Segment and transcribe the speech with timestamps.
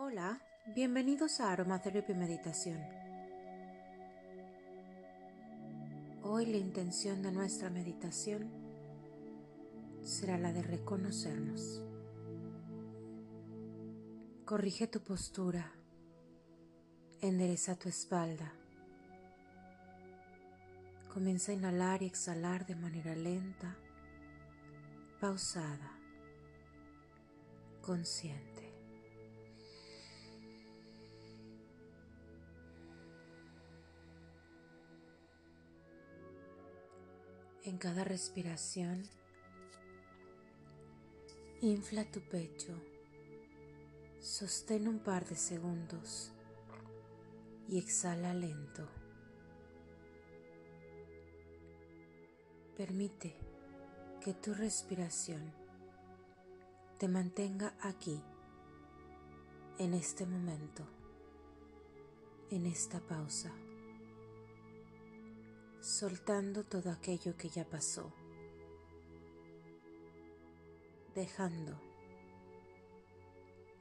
[0.00, 0.40] Hola,
[0.76, 2.78] bienvenidos a Aromatherapy Meditación.
[6.22, 8.48] Hoy la intención de nuestra meditación
[10.00, 11.82] será la de reconocernos.
[14.44, 15.72] Corrige tu postura,
[17.20, 18.52] endereza tu espalda.
[21.12, 23.76] Comienza a inhalar y exhalar de manera lenta,
[25.20, 25.90] pausada,
[27.82, 28.47] consciente.
[37.68, 39.02] En cada respiración,
[41.60, 42.72] infla tu pecho,
[44.20, 46.32] sostén un par de segundos
[47.68, 48.88] y exhala lento.
[52.74, 53.36] Permite
[54.22, 55.52] que tu respiración
[56.98, 58.18] te mantenga aquí,
[59.76, 60.84] en este momento,
[62.50, 63.52] en esta pausa
[65.80, 68.12] soltando todo aquello que ya pasó,
[71.14, 71.80] dejando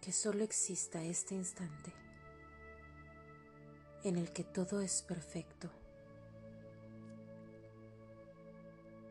[0.00, 1.92] que solo exista este instante
[4.04, 5.70] en el que todo es perfecto,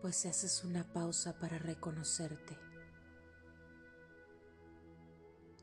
[0.01, 2.57] pues haces una pausa para reconocerte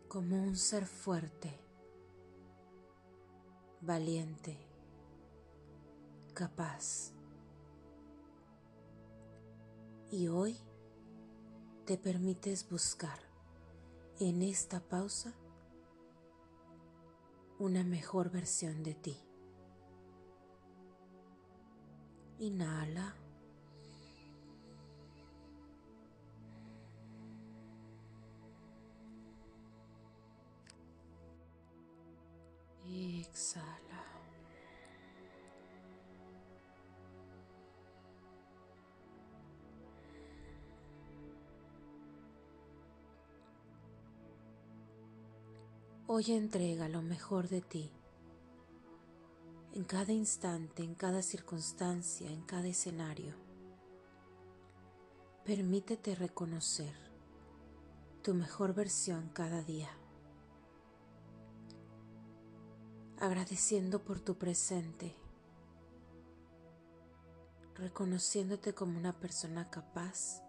[0.08, 1.58] como un ser fuerte,
[3.80, 4.71] valiente,
[6.32, 7.12] capaz.
[10.10, 10.58] Y hoy
[11.86, 13.18] te permites buscar
[14.20, 15.34] en esta pausa
[17.58, 19.16] una mejor versión de ti.
[22.38, 23.21] Inhala.
[46.14, 47.90] Hoy entrega lo mejor de ti.
[49.72, 53.34] En cada instante, en cada circunstancia, en cada escenario.
[55.42, 56.92] Permítete reconocer
[58.20, 59.88] tu mejor versión cada día.
[63.18, 65.16] Agradeciendo por tu presente.
[67.74, 70.42] Reconociéndote como una persona capaz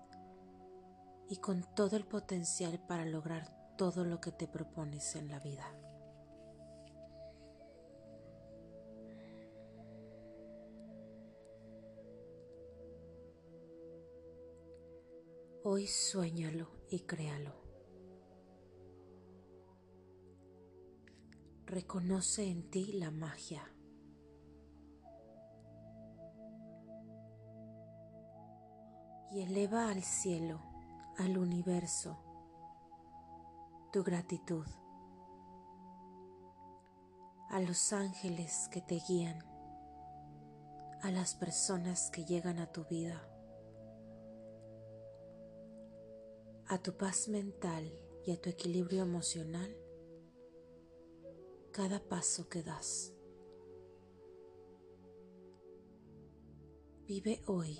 [1.29, 5.69] y con todo el potencial para lograr todo lo que te propones en la vida.
[15.65, 17.51] Hoy sueñalo y créalo.
[21.65, 23.69] Reconoce en ti la magia.
[29.29, 30.61] Y eleva al cielo,
[31.17, 32.32] al universo,
[33.93, 34.65] tu gratitud,
[37.51, 39.37] a los ángeles que te guían,
[41.03, 43.21] a las personas que llegan a tu vida,
[46.65, 47.93] a tu paz mental
[48.25, 49.77] y a tu equilibrio emocional,
[51.71, 53.13] cada paso que das.
[57.05, 57.77] Vive hoy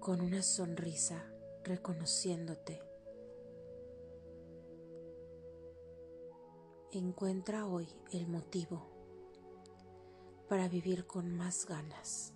[0.00, 1.32] con una sonrisa
[1.66, 2.80] reconociéndote.
[6.92, 8.86] Encuentra hoy el motivo
[10.48, 12.32] para vivir con más ganas.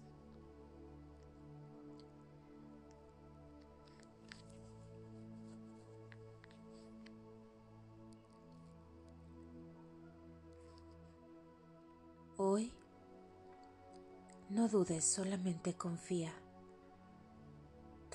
[12.36, 12.72] Hoy
[14.48, 16.32] no dudes, solamente confía.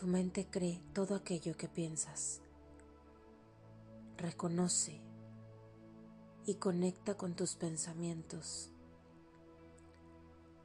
[0.06, 2.40] Tu mente cree todo aquello que piensas.
[4.18, 5.02] Reconoce
[6.46, 8.70] y conecta con tus pensamientos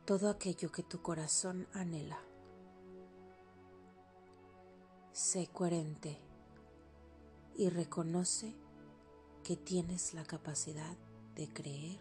[0.04, 2.18] todo aquello que tu corazón anhela.
[5.12, 6.18] Sé coherente
[7.56, 8.54] y reconoce
[9.42, 10.98] que tienes la capacidad
[11.34, 11.98] de creer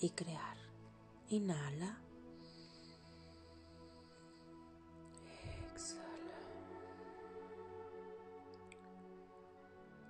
[0.00, 0.58] y crear.
[1.30, 1.98] Inhala.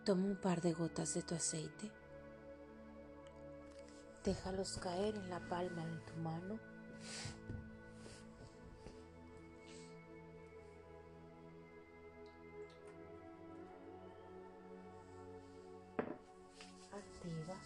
[0.04, 1.90] Toma un par de gotas de tu aceite.
[4.22, 6.58] Déjalos caer en la palma de tu mano.
[16.92, 17.56] Activa.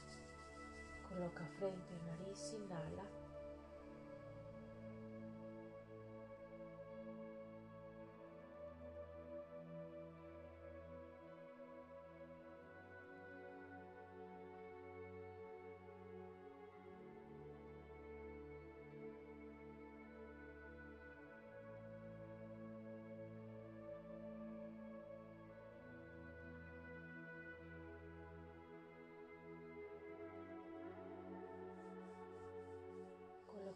[1.08, 3.27] Coloca frente, nariz, inhala.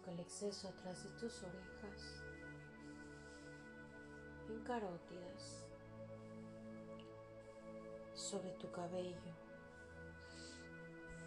[0.07, 2.23] El exceso atrás de tus orejas,
[4.49, 5.67] en carótidas,
[8.15, 9.17] sobre tu cabello.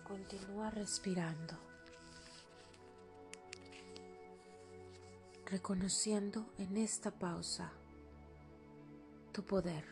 [0.04, 1.58] Continúa respirando,
[5.46, 7.72] reconociendo en esta pausa
[9.32, 9.84] tu poder,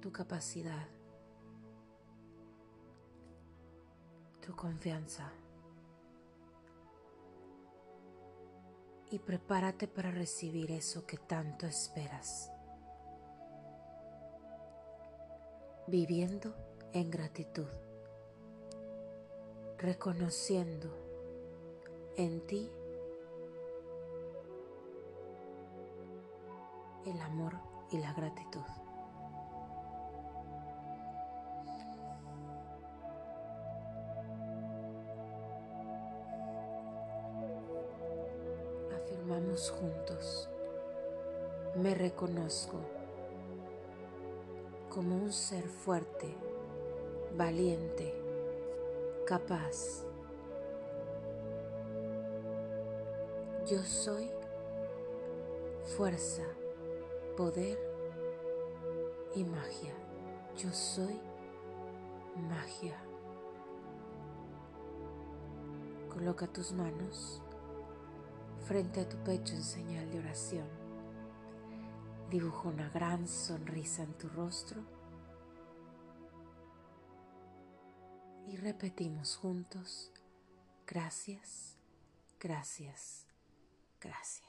[0.00, 0.86] tu capacidad,
[4.40, 5.32] tu confianza.
[9.10, 12.50] Y prepárate para recibir eso que tanto esperas.
[15.86, 16.54] Viviendo
[16.92, 17.68] en gratitud,
[19.78, 20.90] reconociendo
[22.16, 22.70] en ti
[27.06, 27.54] el amor
[27.90, 28.87] y la gratitud.
[39.66, 40.48] Juntos.
[41.74, 42.76] Me reconozco
[44.88, 46.32] como un ser fuerte,
[47.36, 48.14] valiente,
[49.26, 50.04] capaz.
[53.66, 54.30] Yo soy
[55.96, 56.44] fuerza,
[57.36, 57.78] poder
[59.34, 59.94] y magia.
[60.56, 61.20] Yo soy
[62.48, 62.96] magia.
[66.14, 67.42] Coloca tus manos
[68.68, 70.68] frente a tu pecho en señal de oración.
[72.30, 74.82] Dibujo una gran sonrisa en tu rostro
[78.46, 80.12] y repetimos juntos,
[80.86, 81.78] gracias,
[82.38, 83.24] gracias,
[84.02, 84.47] gracias.